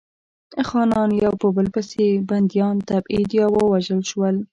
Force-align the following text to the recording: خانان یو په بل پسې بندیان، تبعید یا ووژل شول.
خانان 0.67 1.09
یو 1.23 1.33
په 1.41 1.47
بل 1.55 1.67
پسې 1.75 2.05
بندیان، 2.29 2.75
تبعید 2.89 3.29
یا 3.39 3.45
ووژل 3.51 4.01
شول. 4.09 4.35